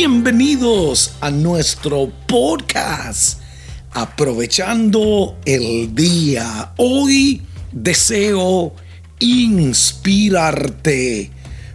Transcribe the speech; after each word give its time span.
bienvenidos 0.00 1.12
a 1.20 1.30
nuestro 1.30 2.10
podcast. 2.26 3.38
Aprovechando 3.92 5.36
el 5.44 5.94
día, 5.94 6.72
hoy 6.78 7.42
deseo 7.70 8.74
inspirarte 9.18 11.30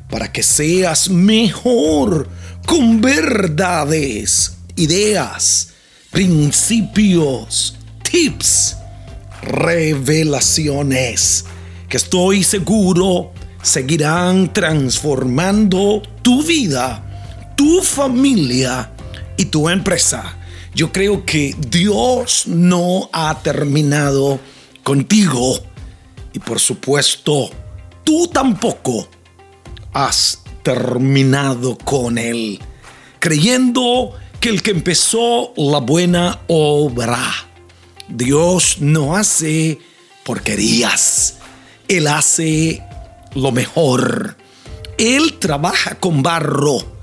para 0.09 0.31
que 0.31 0.41
seas 0.41 1.07
mejor 1.07 2.27
con 2.65 2.99
verdades, 2.99 4.57
ideas, 4.75 5.73
principios, 6.09 7.77
tips, 8.01 8.75
revelaciones 9.43 11.45
que 11.87 11.97
estoy 11.97 12.43
seguro 12.43 13.33
seguirán 13.61 14.51
transformando 14.51 16.01
tu 16.23 16.41
vida 16.41 17.03
tu 17.55 17.81
familia 17.81 18.91
y 19.37 19.45
tu 19.45 19.69
empresa. 19.69 20.37
Yo 20.73 20.91
creo 20.91 21.25
que 21.25 21.55
Dios 21.69 22.47
no 22.47 23.09
ha 23.13 23.39
terminado 23.41 24.39
contigo 24.83 25.57
y 26.33 26.39
por 26.39 26.59
supuesto 26.59 27.49
tú 28.03 28.27
tampoco 28.27 29.07
has 29.93 30.41
terminado 30.63 31.77
con 31.77 32.17
Él, 32.17 32.59
creyendo 33.19 34.13
que 34.39 34.49
el 34.49 34.61
que 34.61 34.71
empezó 34.71 35.53
la 35.55 35.79
buena 35.79 36.41
obra, 36.47 37.19
Dios 38.09 38.77
no 38.81 39.15
hace 39.15 39.79
porquerías, 40.25 41.37
Él 41.87 42.07
hace 42.07 42.83
lo 43.33 43.51
mejor. 43.51 44.37
Él 44.97 45.35
trabaja 45.39 45.95
con 45.95 46.23
barro 46.23 46.94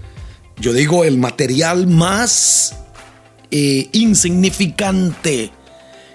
yo 0.62 0.72
digo 0.72 1.02
el 1.02 1.18
material 1.18 1.88
más 1.88 2.76
eh, 3.50 3.88
insignificante 3.90 5.50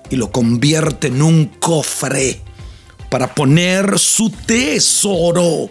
y 0.09 0.15
lo 0.15 0.31
convierte 0.31 1.07
en 1.07 1.21
un 1.21 1.47
cofre 1.59 2.39
para 3.09 3.35
poner 3.35 3.99
su 3.99 4.29
tesoro, 4.29 5.69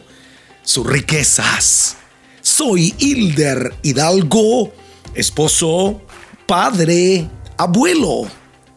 sus 0.63 0.87
riquezas. 0.87 1.97
Soy 2.43 2.95
Hilder 2.99 3.73
Hidalgo, 3.83 4.75
esposo, 5.15 6.03
padre, 6.47 7.31
abuelo, 7.57 8.27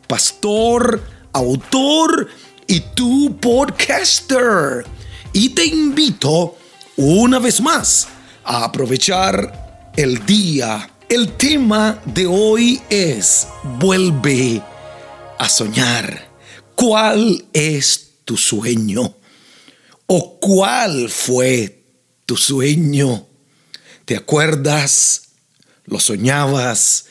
pastor, 0.08 1.03
autor 1.34 2.30
y 2.67 2.80
tu 2.95 3.36
podcaster. 3.38 4.86
Y 5.34 5.50
te 5.50 5.66
invito 5.66 6.56
una 6.95 7.39
vez 7.39 7.59
más 7.59 8.08
a 8.45 8.63
aprovechar 8.63 9.69
el 9.95 10.26
día. 10.26 10.90
El 11.09 11.36
tema 11.38 12.02
de 12.06 12.26
hoy 12.28 12.82
es 12.90 13.48
vuelve 13.80 14.62
a 15.38 15.50
soñar. 15.50 16.30
¿Cuál 16.76 17.46
es 17.52 18.12
tu 18.26 18.38
sueño? 18.38 19.16
¿O 20.06 20.40
cuál 20.40 21.09
fue 21.09 21.84
tu 22.26 22.38
sueño? 22.38 23.28
¿Te 24.06 24.16
acuerdas? 24.16 25.30
¿Lo 25.86 26.00
soñabas 26.00 27.06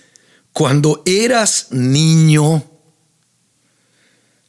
cuando 0.52 1.02
eras 1.04 1.68
niño? 1.70 2.64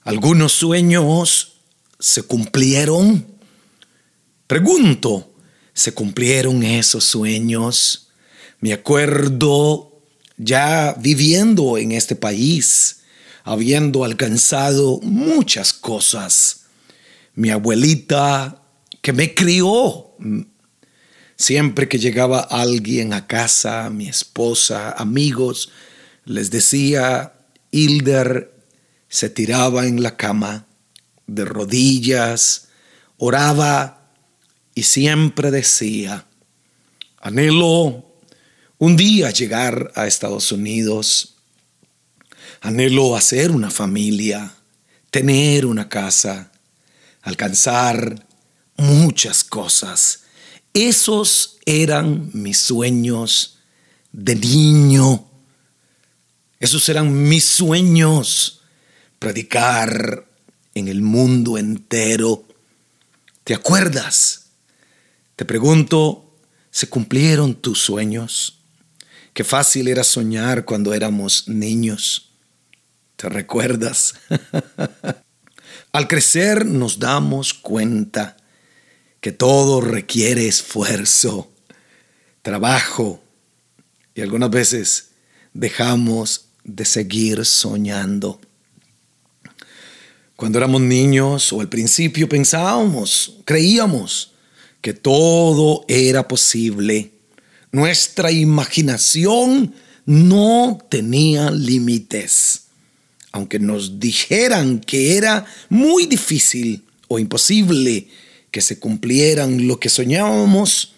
¿Algunos 0.03 0.53
sueños 0.53 1.53
se 1.99 2.23
cumplieron? 2.23 3.27
Pregunto, 4.47 5.33
¿se 5.73 5.93
cumplieron 5.93 6.63
esos 6.63 7.03
sueños? 7.03 8.08
Me 8.61 8.73
acuerdo 8.73 10.01
ya 10.37 10.95
viviendo 10.99 11.77
en 11.77 11.91
este 11.91 12.15
país, 12.15 13.01
habiendo 13.43 14.03
alcanzado 14.03 14.99
muchas 15.01 15.71
cosas. 15.71 16.65
Mi 17.35 17.51
abuelita 17.51 18.61
que 19.01 19.13
me 19.13 19.33
crió, 19.33 20.07
siempre 21.37 21.87
que 21.87 21.99
llegaba 21.99 22.39
alguien 22.39 23.13
a 23.13 23.27
casa, 23.27 23.89
mi 23.89 24.09
esposa, 24.09 24.91
amigos, 24.91 25.71
les 26.25 26.51
decía, 26.51 27.33
Hilder 27.71 28.53
se 29.07 29.29
tiraba 29.29 29.87
en 29.87 30.03
la 30.03 30.17
cama 30.17 30.67
de 31.27 31.45
rodillas, 31.45 32.67
oraba 33.17 34.11
y 34.75 34.83
siempre 34.83 35.49
decía, 35.49 36.25
anhelo 37.21 38.08
un 38.79 38.95
día 38.95 39.29
llegar 39.29 39.91
a 39.93 40.07
Estados 40.07 40.51
Unidos. 40.51 41.35
Anhelo 42.61 43.15
hacer 43.15 43.51
una 43.51 43.69
familia, 43.69 44.55
tener 45.11 45.65
una 45.65 45.87
casa, 45.89 46.51
alcanzar 47.21 48.25
muchas 48.77 49.43
cosas. 49.43 50.23
Esos 50.73 51.57
eran 51.65 52.31
mis 52.33 52.57
sueños 52.57 53.59
de 54.13 54.35
niño. 54.35 55.25
Esos 56.59 56.87
eran 56.87 57.27
mis 57.27 57.45
sueños. 57.45 58.61
Predicar 59.19 60.25
en 60.73 60.87
el 60.87 61.01
mundo 61.01 61.57
entero. 61.57 62.45
¿Te 63.43 63.53
acuerdas? 63.53 64.51
Te 65.35 65.43
pregunto, 65.43 66.33
¿se 66.71 66.87
cumplieron 66.87 67.55
tus 67.55 67.79
sueños? 67.79 68.58
Qué 69.39 69.45
fácil 69.45 69.87
era 69.87 70.03
soñar 70.03 70.65
cuando 70.65 70.93
éramos 70.93 71.47
niños. 71.47 72.33
¿Te 73.15 73.29
recuerdas? 73.29 74.15
Al 75.93 76.09
crecer 76.09 76.65
nos 76.65 76.99
damos 76.99 77.53
cuenta 77.53 78.35
que 79.21 79.31
todo 79.31 79.79
requiere 79.79 80.45
esfuerzo, 80.45 81.49
trabajo 82.41 83.23
y 84.13 84.19
algunas 84.19 84.49
veces 84.49 85.11
dejamos 85.53 86.47
de 86.65 86.83
seguir 86.83 87.45
soñando. 87.45 88.41
Cuando 90.35 90.57
éramos 90.57 90.81
niños 90.81 91.53
o 91.53 91.61
al 91.61 91.69
principio 91.69 92.27
pensábamos, 92.27 93.37
creíamos 93.45 94.33
que 94.81 94.93
todo 94.93 95.85
era 95.87 96.27
posible 96.27 97.18
nuestra 97.71 98.31
imaginación 98.31 99.73
no 100.05 100.79
tenía 100.89 101.51
límites. 101.51 102.63
Aunque 103.31 103.59
nos 103.59 103.99
dijeran 103.99 104.79
que 104.79 105.17
era 105.17 105.45
muy 105.69 106.07
difícil 106.07 106.83
o 107.07 107.19
imposible 107.19 108.07
que 108.49 108.61
se 108.61 108.79
cumplieran 108.79 109.67
lo 109.67 109.79
que 109.79 109.89
soñábamos, 109.89 110.93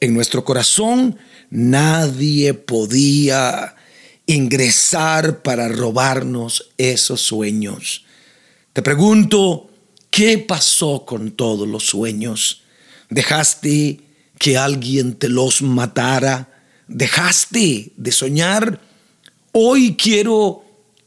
en 0.00 0.14
nuestro 0.14 0.44
corazón 0.44 1.18
nadie 1.50 2.54
podía 2.54 3.76
ingresar 4.26 5.42
para 5.42 5.68
robarnos 5.68 6.70
esos 6.78 7.20
sueños. 7.20 8.04
Te 8.72 8.80
pregunto, 8.80 9.70
¿qué 10.10 10.38
pasó 10.38 11.04
con 11.04 11.32
todos 11.32 11.68
los 11.68 11.84
sueños? 11.84 12.62
¿Dejaste 13.10 14.00
que 14.38 14.56
alguien 14.56 15.14
te 15.14 15.28
los 15.28 15.62
matara. 15.62 16.62
Dejaste 16.88 17.92
de 17.96 18.12
soñar. 18.12 18.80
Hoy 19.52 19.96
quiero 19.96 20.64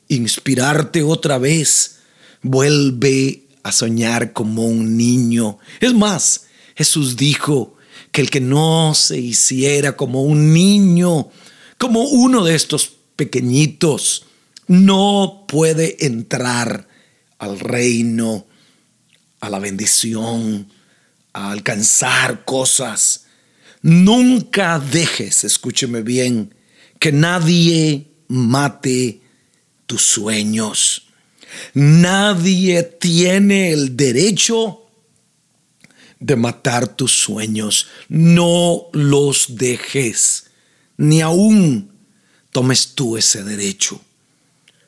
inspirarte 0.08 1.04
otra 1.04 1.38
vez. 1.38 2.00
Vuelve 2.42 3.44
a 3.64 3.72
soñar 3.72 4.34
como 4.34 4.66
un 4.66 4.98
niño. 4.98 5.60
Es 5.80 5.94
más, 5.94 6.46
Jesús 6.76 7.18
dijo 7.18 7.76
que 8.12 8.22
el 8.22 8.30
que 8.30 8.40
no 8.40 8.94
se 8.94 9.20
hiciera 9.20 9.98
como 9.98 10.24
un 10.24 10.54
niño, 10.54 11.30
como 11.78 12.04
uno 12.04 12.44
de 12.44 12.56
estos 12.56 12.94
pequeñitos, 13.16 14.26
no 14.68 15.46
puede 15.48 16.06
entrar 16.06 16.88
al 17.40 17.60
reino, 17.60 18.46
a 19.40 19.50
la 19.50 19.60
bendición, 19.60 20.68
alcanzar 21.38 22.46
cosas. 22.46 23.26
Nunca 23.82 24.80
dejes, 24.80 25.44
escúcheme 25.44 26.02
bien, 26.02 26.56
que 27.00 27.12
nadie 27.12 28.08
mate 28.28 29.22
tus 29.86 30.02
sueños. 30.02 31.08
Nadie 31.74 32.84
tiene 32.84 33.72
el 33.72 33.96
derecho 33.96 34.84
de 36.20 36.36
matar 36.36 36.88
tus 36.88 37.12
sueños. 37.12 37.88
No 38.10 38.88
los 38.92 39.56
dejes, 39.56 40.48
ni 40.98 41.22
aún 41.22 41.92
tomes 42.52 42.96
tú 42.96 43.18
ese 43.18 43.44
derecho. 43.44 44.02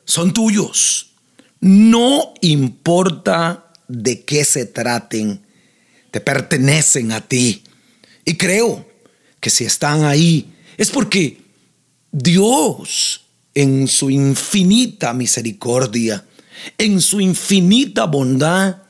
Son 0.04 0.32
tuyos. 0.32 1.12
No 1.60 2.34
importa 2.40 3.72
de 3.86 4.24
qué 4.24 4.44
se 4.44 4.66
traten 4.66 5.42
te 6.10 6.20
pertenecen 6.20 7.12
a 7.12 7.20
ti. 7.20 7.62
Y 8.24 8.34
creo 8.34 8.86
que 9.40 9.50
si 9.50 9.64
están 9.64 10.04
ahí 10.04 10.52
es 10.76 10.90
porque 10.90 11.38
Dios, 12.12 13.26
en 13.54 13.88
su 13.88 14.10
infinita 14.10 15.12
misericordia, 15.14 16.24
en 16.78 17.00
su 17.00 17.20
infinita 17.20 18.04
bondad, 18.04 18.82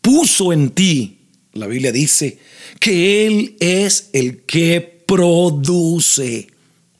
puso 0.00 0.52
en 0.52 0.70
ti, 0.70 1.18
la 1.54 1.66
Biblia 1.66 1.92
dice, 1.92 2.38
que 2.78 3.26
Él 3.26 3.56
es 3.60 4.10
el 4.12 4.42
que 4.42 4.80
produce. 5.06 6.48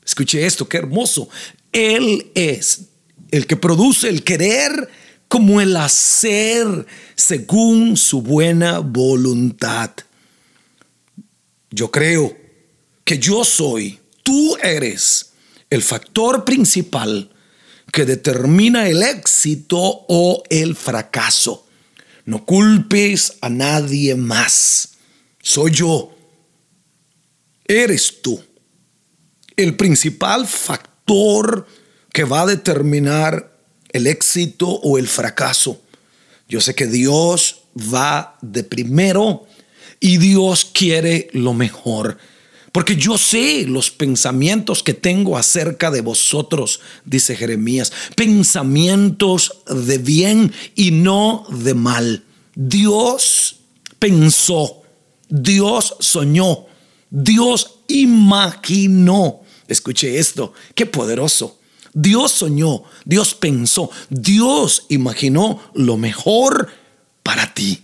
Escuche 0.05 0.45
esto, 0.45 0.67
qué 0.67 0.77
hermoso. 0.77 1.29
Él 1.71 2.31
es 2.35 2.81
el 3.31 3.47
que 3.47 3.55
produce 3.55 4.09
el 4.09 4.23
querer 4.23 4.89
como 5.33 5.59
el 5.59 5.75
hacer 5.77 6.85
según 7.15 7.97
su 7.97 8.21
buena 8.21 8.77
voluntad. 8.77 9.89
Yo 11.71 11.89
creo 11.89 12.37
que 13.03 13.17
yo 13.17 13.43
soy, 13.43 13.99
tú 14.21 14.55
eres 14.61 15.31
el 15.71 15.81
factor 15.81 16.45
principal 16.45 17.31
que 17.91 18.05
determina 18.05 18.87
el 18.87 19.01
éxito 19.01 20.05
o 20.07 20.43
el 20.51 20.75
fracaso. 20.75 21.65
No 22.25 22.45
culpes 22.45 23.33
a 23.41 23.49
nadie 23.49 24.13
más. 24.13 24.97
Soy 25.41 25.71
yo. 25.71 26.15
Eres 27.65 28.21
tú. 28.21 28.39
El 29.55 29.77
principal 29.77 30.45
factor 30.45 31.65
que 32.11 32.23
va 32.23 32.41
a 32.41 32.45
determinar 32.45 33.52
el 33.93 34.07
éxito 34.07 34.67
o 34.67 34.97
el 34.97 35.07
fracaso. 35.07 35.81
Yo 36.49 36.59
sé 36.59 36.75
que 36.75 36.87
Dios 36.87 37.61
va 37.77 38.37
de 38.41 38.63
primero 38.63 39.47
y 39.99 40.17
Dios 40.17 40.65
quiere 40.65 41.29
lo 41.31 41.53
mejor. 41.53 42.17
Porque 42.73 42.95
yo 42.95 43.19
sé 43.19 43.65
los 43.67 43.91
pensamientos 43.91 44.81
que 44.81 44.95
tengo 44.95 45.37
acerca 45.37 45.91
de 45.91 46.01
vosotros, 46.01 46.81
dice 47.05 47.35
Jeremías, 47.35 47.93
pensamientos 48.15 49.59
de 49.67 49.99
bien 49.99 50.51
y 50.75 50.89
no 50.89 51.45
de 51.49 51.75
mal. 51.75 52.23
Dios 52.55 53.57
pensó, 53.99 54.81
Dios 55.29 55.95
soñó, 55.99 56.65
Dios 57.11 57.79
imaginó. 57.87 59.41
Escuche 59.67 60.17
esto, 60.17 60.53
qué 60.73 60.87
poderoso. 60.87 61.59
Dios 61.93 62.31
soñó, 62.31 62.83
Dios 63.05 63.35
pensó, 63.35 63.89
Dios 64.09 64.85
imaginó 64.89 65.61
lo 65.75 65.97
mejor 65.97 66.69
para 67.21 67.53
ti. 67.53 67.83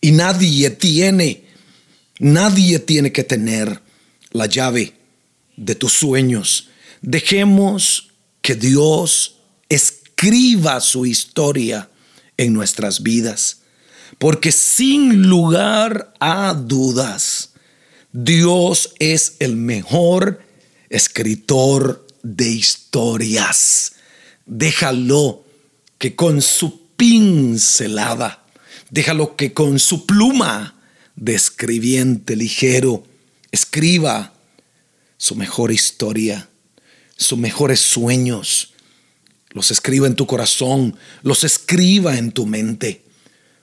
Y 0.00 0.12
nadie 0.12 0.70
tiene, 0.70 1.44
nadie 2.18 2.78
tiene 2.78 3.10
que 3.10 3.24
tener 3.24 3.82
la 4.30 4.46
llave 4.46 4.94
de 5.56 5.74
tus 5.74 5.92
sueños. 5.92 6.68
Dejemos 7.02 8.10
que 8.40 8.54
Dios 8.54 9.36
escriba 9.68 10.80
su 10.80 11.06
historia 11.06 11.90
en 12.36 12.52
nuestras 12.52 13.02
vidas, 13.02 13.62
porque 14.18 14.52
sin 14.52 15.26
lugar 15.26 16.14
a 16.20 16.54
dudas, 16.54 17.50
Dios 18.12 18.94
es 19.00 19.36
el 19.40 19.56
mejor 19.56 20.40
escritor 20.88 22.03
de 22.24 22.48
historias. 22.48 23.92
Déjalo 24.46 25.44
que 25.98 26.16
con 26.16 26.42
su 26.42 26.88
pincelada, 26.96 28.44
déjalo 28.90 29.36
que 29.36 29.52
con 29.52 29.78
su 29.78 30.06
pluma 30.06 30.74
de 31.14 31.34
escribiente 31.34 32.34
ligero 32.34 33.06
escriba 33.52 34.32
su 35.16 35.36
mejor 35.36 35.70
historia, 35.70 36.48
sus 37.16 37.38
mejores 37.38 37.78
sueños. 37.78 38.72
Los 39.50 39.70
escriba 39.70 40.08
en 40.08 40.16
tu 40.16 40.26
corazón, 40.26 40.96
los 41.22 41.44
escriba 41.44 42.18
en 42.18 42.32
tu 42.32 42.44
mente, 42.46 43.04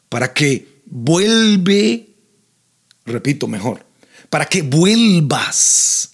para 0.07 0.33
que 0.33 0.81
vuelve, 0.85 2.09
repito 3.05 3.47
mejor, 3.47 3.85
para 4.29 4.45
que 4.45 4.61
vuelvas 4.61 6.11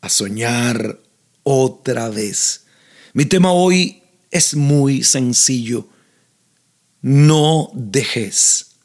a 0.00 0.08
soñar 0.08 1.01
otra 1.42 2.08
vez. 2.08 2.64
Mi 3.12 3.24
tema 3.24 3.52
hoy 3.52 4.02
es 4.30 4.54
muy 4.54 5.02
sencillo. 5.02 5.88
No 7.00 7.70
dejes 7.74 8.76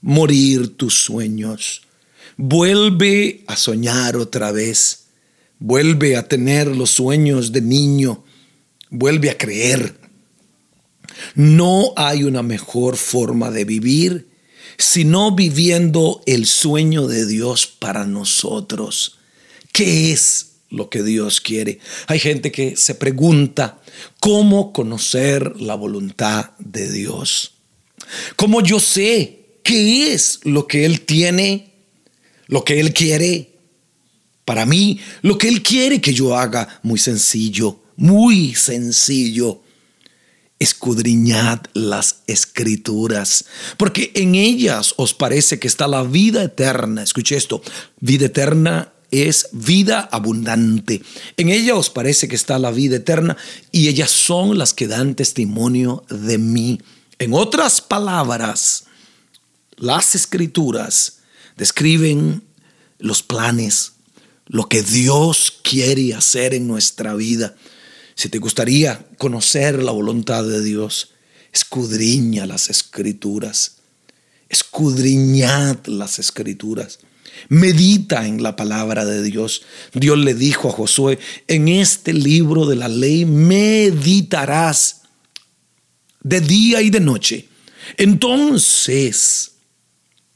morir 0.00 0.76
tus 0.76 0.94
sueños. 0.94 1.82
Vuelve 2.36 3.44
a 3.46 3.56
soñar 3.56 4.16
otra 4.16 4.52
vez. 4.52 5.04
Vuelve 5.58 6.16
a 6.16 6.28
tener 6.28 6.68
los 6.68 6.90
sueños 6.90 7.52
de 7.52 7.60
niño. 7.60 8.24
Vuelve 8.90 9.30
a 9.30 9.38
creer. 9.38 9.98
No 11.34 11.92
hay 11.96 12.24
una 12.24 12.42
mejor 12.42 12.96
forma 12.96 13.50
de 13.50 13.64
vivir 13.64 14.34
sino 14.78 15.34
viviendo 15.34 16.22
el 16.26 16.46
sueño 16.46 17.06
de 17.06 17.26
Dios 17.26 17.66
para 17.66 18.06
nosotros. 18.06 19.18
¿Qué 19.72 20.12
es 20.12 20.53
lo 20.74 20.90
que 20.90 21.02
Dios 21.02 21.40
quiere. 21.40 21.78
Hay 22.06 22.18
gente 22.18 22.50
que 22.52 22.76
se 22.76 22.94
pregunta, 22.94 23.80
¿cómo 24.20 24.72
conocer 24.72 25.60
la 25.60 25.74
voluntad 25.74 26.50
de 26.58 26.90
Dios? 26.90 27.52
¿Cómo 28.36 28.60
yo 28.60 28.80
sé 28.80 29.58
qué 29.62 30.12
es 30.12 30.40
lo 30.42 30.66
que 30.66 30.84
Él 30.84 31.02
tiene, 31.02 31.72
lo 32.46 32.64
que 32.64 32.80
Él 32.80 32.92
quiere? 32.92 33.52
Para 34.44 34.66
mí, 34.66 35.00
lo 35.22 35.38
que 35.38 35.48
Él 35.48 35.62
quiere 35.62 36.00
que 36.00 36.12
yo 36.12 36.36
haga, 36.36 36.80
muy 36.82 36.98
sencillo, 36.98 37.80
muy 37.96 38.54
sencillo. 38.54 39.60
Escudriñad 40.58 41.60
las 41.74 42.22
escrituras, 42.26 43.44
porque 43.76 44.12
en 44.14 44.34
ellas 44.34 44.94
os 44.96 45.12
parece 45.12 45.58
que 45.58 45.68
está 45.68 45.88
la 45.88 46.02
vida 46.04 46.42
eterna. 46.42 47.02
Escuche 47.02 47.36
esto, 47.36 47.62
vida 48.00 48.26
eterna 48.26 48.93
es 49.22 49.48
vida 49.52 50.00
abundante. 50.00 51.02
En 51.36 51.48
ella 51.48 51.74
os 51.76 51.90
parece 51.90 52.28
que 52.28 52.36
está 52.36 52.58
la 52.58 52.70
vida 52.70 52.96
eterna 52.96 53.36
y 53.72 53.88
ellas 53.88 54.10
son 54.10 54.58
las 54.58 54.74
que 54.74 54.86
dan 54.86 55.14
testimonio 55.14 56.04
de 56.10 56.38
mí. 56.38 56.80
En 57.18 57.32
otras 57.32 57.80
palabras, 57.80 58.84
las 59.76 60.14
escrituras 60.14 61.18
describen 61.56 62.42
los 62.98 63.22
planes, 63.22 63.92
lo 64.46 64.68
que 64.68 64.82
Dios 64.82 65.52
quiere 65.62 66.14
hacer 66.14 66.54
en 66.54 66.66
nuestra 66.66 67.14
vida. 67.14 67.54
Si 68.14 68.28
te 68.28 68.38
gustaría 68.38 69.06
conocer 69.18 69.82
la 69.82 69.92
voluntad 69.92 70.44
de 70.44 70.62
Dios, 70.62 71.10
escudriña 71.52 72.46
las 72.46 72.70
escrituras. 72.70 73.76
Escudriñad 74.48 75.86
las 75.86 76.18
escrituras. 76.18 76.98
Medita 77.48 78.26
en 78.26 78.42
la 78.42 78.56
palabra 78.56 79.04
de 79.04 79.22
Dios. 79.22 79.62
Dios 79.92 80.18
le 80.18 80.34
dijo 80.34 80.68
a 80.68 80.72
Josué, 80.72 81.18
en 81.48 81.68
este 81.68 82.12
libro 82.12 82.66
de 82.66 82.76
la 82.76 82.88
ley 82.88 83.24
meditarás 83.24 85.02
de 86.22 86.40
día 86.40 86.82
y 86.82 86.90
de 86.90 87.00
noche. 87.00 87.48
Entonces, 87.96 89.52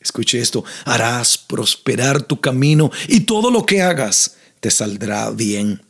escuche 0.00 0.38
esto, 0.38 0.64
harás 0.84 1.38
prosperar 1.38 2.22
tu 2.22 2.40
camino 2.40 2.90
y 3.08 3.20
todo 3.20 3.50
lo 3.50 3.64
que 3.66 3.82
hagas 3.82 4.36
te 4.60 4.70
saldrá 4.70 5.30
bien. 5.30 5.82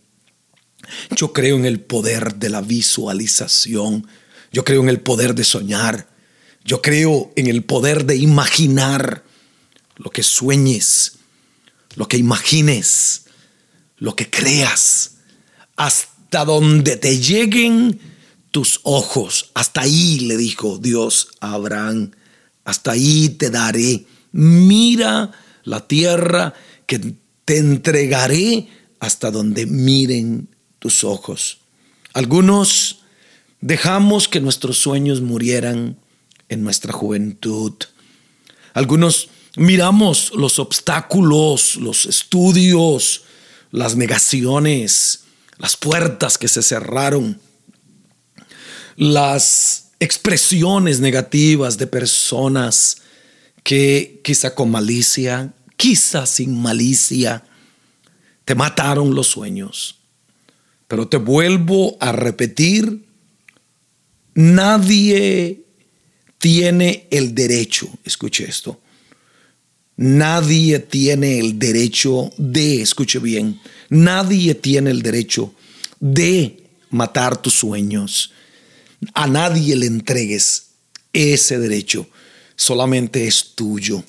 Yo 1.17 1.33
creo 1.33 1.57
en 1.57 1.65
el 1.65 1.81
poder 1.81 2.37
de 2.37 2.49
la 2.49 2.61
visualización. 2.61 4.07
Yo 4.53 4.65
creo 4.65 4.83
en 4.83 4.88
el 4.88 5.00
poder 5.00 5.35
de 5.35 5.45
soñar. 5.45 6.09
Yo 6.65 6.83
creo 6.83 7.33
en 7.37 7.47
el 7.47 7.65
poder 7.65 8.05
de 8.05 8.17
imaginar 8.17 9.25
lo 9.99 10.11
que 10.11 10.23
sueñes, 10.23 11.19
lo 11.97 12.09
que 12.09 12.17
imagines, 12.17 13.25
lo 13.99 14.14
que 14.17 14.31
creas, 14.31 15.17
hasta 15.76 16.45
donde 16.45 16.97
te 16.97 17.19
lleguen 17.19 18.00
tus 18.50 18.81
ojos. 18.85 19.50
Hasta 19.55 19.83
ahí 19.83 20.21
le 20.21 20.37
dijo 20.37 20.78
Dios 20.78 21.28
a 21.40 21.55
Abraham, 21.55 22.12
hasta 22.64 22.93
ahí 22.93 23.28
te 23.31 23.50
daré. 23.50 24.07
Mira 24.33 25.33
la 25.64 25.87
tierra 25.87 26.55
que 26.87 27.14
te 27.45 27.59
entregaré 27.59 28.69
hasta 29.00 29.31
donde 29.31 29.67
miren 29.67 30.49
tus 30.78 31.05
ojos. 31.05 31.59
Algunos 32.12 33.00
dejamos 33.61 34.28
que 34.28 34.40
nuestros 34.40 34.78
sueños 34.78 35.21
murieran 35.21 35.99
en 36.49 36.62
nuestra 36.62 36.93
juventud. 36.93 37.75
Algunos 38.75 39.28
miramos 39.59 40.33
los 40.35 40.59
obstáculos, 40.59 41.77
los 41.77 42.07
estudios, 42.07 43.23
las 43.71 43.97
negaciones, 43.97 45.25
las 45.59 45.77
puertas 45.77 46.38
que 46.38 46.49
se 46.49 46.62
cerraron, 46.62 47.41
las 48.97 49.91
expresiones 50.00 51.00
negativas 51.00 51.77
de 51.77 51.87
personas 51.87 52.99
que 53.62 54.21
quizá 54.25 54.55
con 54.55 54.71
malicia, 54.71 55.53
quizá 55.77 56.27
sin 56.27 56.61
malicia, 56.61 57.45
te 58.45 58.55
mataron 58.55 59.15
los 59.15 59.27
sueños. 59.27 59.97
Pero 60.87 61.07
te 61.09 61.19
vuelvo 61.19 61.97
a 62.00 62.12
repetir, 62.12 63.05
nadie 64.35 65.65
tiene 66.38 67.09
el 67.11 67.35
derecho, 67.35 67.88
escuche 68.05 68.49
esto, 68.49 68.81
nadie 69.99 70.78
tiene 70.78 71.40
el 71.40 71.59
derecho 71.59 72.31
de, 72.38 72.81
escuche 72.81 73.19
bien, 73.19 73.61
nadie 73.90 74.55
tiene 74.55 74.90
el 74.90 75.02
derecho 75.02 75.52
de 76.00 76.62
matar 76.90 77.43
tus 77.43 77.55
sueños. 77.55 78.33
A 79.12 79.26
nadie 79.26 79.76
le 79.76 79.87
entregues 79.87 80.69
ese 81.12 81.59
derecho, 81.59 82.09
solamente 82.55 83.26
es 83.26 83.55
tuyo. 83.57 84.05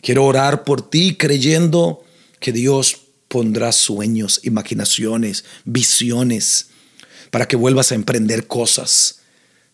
Quiero 0.00 0.24
orar 0.24 0.64
por 0.64 0.88
ti 0.88 1.16
creyendo 1.16 2.02
que 2.40 2.52
Dios 2.52 2.96
pondrá 3.28 3.72
sueños, 3.72 4.40
imaginaciones, 4.42 5.44
visiones, 5.66 6.68
para 7.30 7.46
que 7.46 7.56
vuelvas 7.56 7.92
a 7.92 7.94
emprender 7.94 8.46
cosas. 8.46 9.20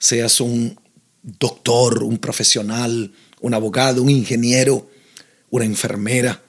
Seas 0.00 0.41
un 0.41 0.79
doctor, 1.23 2.03
un 2.03 2.19
profesional, 2.19 3.12
un 3.41 3.55
abogado, 3.55 4.03
un 4.03 4.11
ingeniero, 4.11 4.91
una 5.57 5.65
enfermera. 5.65 6.43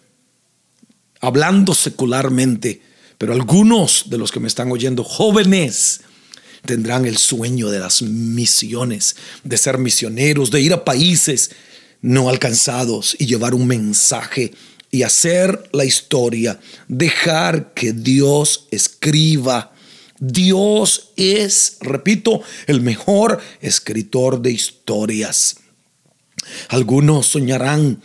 Hablando 1.20 1.74
secularmente, 1.74 2.82
pero 3.18 3.34
algunos 3.34 4.10
de 4.10 4.18
los 4.18 4.32
que 4.32 4.40
me 4.40 4.48
están 4.48 4.72
oyendo, 4.72 5.04
jóvenes, 5.04 6.02
tendrán 6.66 7.06
el 7.06 7.18
sueño 7.18 7.70
de 7.70 7.80
las 7.80 8.02
misiones, 8.02 9.16
de 9.44 9.58
ser 9.58 9.78
misioneros, 9.78 10.52
de 10.52 10.62
ir 10.62 10.74
a 10.74 10.86
países 10.86 11.52
no 12.02 12.30
alcanzados 12.30 13.16
y 13.18 13.26
llevar 13.26 13.56
un 13.56 13.66
mensaje 13.68 14.54
y 14.92 15.04
hacer 15.04 15.70
la 15.74 15.86
historia, 15.86 16.60
dejar 16.88 17.74
que 17.74 17.94
Dios 17.94 18.68
escriba. 18.72 19.74
Dios 20.20 21.10
es, 21.16 21.78
repito, 21.82 22.42
el 22.68 22.82
mejor 22.82 23.40
escritor 23.62 24.42
de 24.42 24.52
historias. 24.52 25.58
Algunos 26.70 27.28
soñarán, 27.28 28.02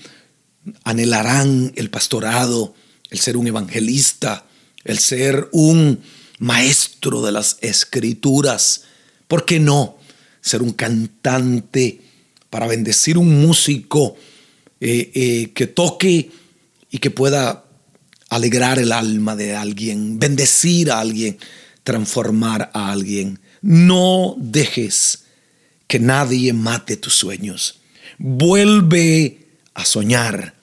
anhelarán 0.85 1.73
el 1.77 1.91
pastorado, 1.91 2.75
el 3.11 3.19
ser 3.21 3.37
un 3.37 3.47
evangelista, 3.47 4.47
el 4.85 4.99
ser 4.99 5.49
un 5.53 6.01
maestro 6.39 7.23
de 7.23 7.33
las 7.33 7.59
escrituras. 7.61 8.85
¿Por 9.29 9.45
qué 9.45 9.61
no? 9.61 9.99
Ser 10.41 10.63
un 10.63 10.73
cantante 10.73 12.01
para 12.51 12.67
bendecir 12.67 13.17
un 13.19 13.43
músico 13.43 14.17
eh, 14.81 15.11
eh, 15.15 15.53
que 15.55 15.67
toque 15.67 16.31
y 16.91 16.99
que 16.99 17.11
pueda 17.11 17.65
alegrar 18.29 18.79
el 18.79 18.93
alma 18.93 19.37
de 19.37 19.55
alguien, 19.55 20.19
bendecir 20.19 20.91
a 20.91 21.01
alguien, 21.01 21.39
transformar 21.85 22.71
a 22.75 22.91
alguien. 22.91 23.39
No 23.61 24.35
dejes 24.39 25.25
que 25.87 25.99
nadie 25.99 26.53
mate 26.53 26.97
tus 26.97 27.15
sueños. 27.15 27.81
Vuelve 28.19 29.42
a 29.75 29.85
soñar 29.85 30.55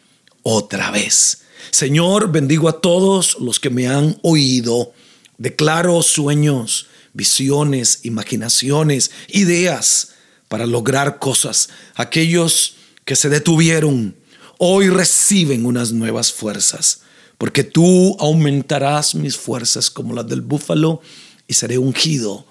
otra 0.44 0.92
vez. 0.92 1.44
Señor, 1.72 2.32
bendigo 2.32 2.70
a 2.70 2.82
todos 2.82 3.38
los 3.40 3.60
que 3.60 3.70
me 3.70 3.88
han 3.88 4.18
oído. 4.22 4.94
Declaro 5.38 6.02
sueños, 6.02 6.88
visiones, 7.14 8.00
imaginaciones, 8.04 9.12
ideas 9.28 10.12
para 10.48 10.66
lograr 10.66 11.20
cosas. 11.20 11.70
Aquellos 11.96 12.76
que 13.06 13.16
se 13.16 13.30
detuvieron, 13.30 14.16
hoy 14.58 14.90
reciben 14.90 15.66
unas 15.66 15.92
nuevas 15.92 16.32
fuerzas, 16.32 17.02
porque 17.38 17.64
tú 17.64 18.18
aumentarás 18.20 19.16
mis 19.16 19.38
fuerzas 19.38 19.90
como 19.90 20.14
las 20.14 20.28
del 20.28 20.42
búfalo 20.42 21.02
y 21.48 21.54
seré 21.54 21.78
ungido 21.78 22.46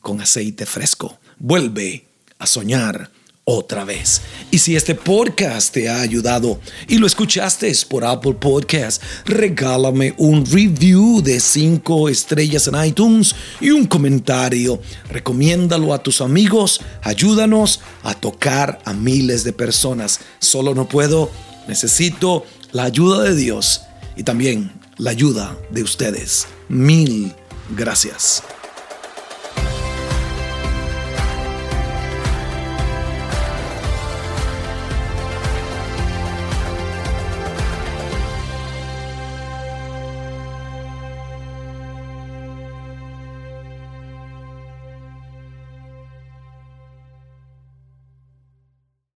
con 0.00 0.20
aceite 0.20 0.66
fresco. 0.66 1.18
Vuelve 1.38 2.06
a 2.38 2.46
soñar 2.46 3.10
otra 3.50 3.84
vez. 3.84 4.22
Y 4.50 4.58
si 4.58 4.76
este 4.76 4.94
podcast 4.94 5.72
te 5.72 5.88
ha 5.88 6.00
ayudado 6.00 6.60
y 6.86 6.98
lo 6.98 7.06
escuchaste 7.06 7.70
por 7.88 8.04
Apple 8.04 8.34
Podcast, 8.34 9.02
regálame 9.26 10.14
un 10.18 10.46
review 10.46 11.20
de 11.20 11.40
5 11.40 12.08
estrellas 12.08 12.68
en 12.68 12.84
iTunes 12.84 13.34
y 13.60 13.70
un 13.70 13.86
comentario. 13.86 14.80
Recomiéndalo 15.10 15.92
a 15.92 16.02
tus 16.02 16.20
amigos. 16.20 16.80
Ayúdanos 17.02 17.80
a 18.02 18.14
tocar 18.14 18.78
a 18.84 18.92
miles 18.92 19.44
de 19.44 19.52
personas. 19.52 20.20
Solo 20.38 20.74
no 20.74 20.88
puedo. 20.88 21.30
Necesito 21.66 22.44
la 22.72 22.84
ayuda 22.84 23.22
de 23.24 23.34
Dios 23.34 23.82
y 24.16 24.22
también 24.22 24.72
la 24.96 25.10
ayuda 25.10 25.56
de 25.70 25.82
ustedes. 25.82 26.46
Mil 26.68 27.32
gracias. 27.76 28.42